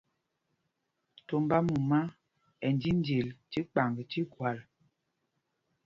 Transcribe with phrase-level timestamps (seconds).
[1.27, 1.99] Tombá mumá
[2.65, 4.57] ɛ ndíndil tí kpaŋg tí gwal.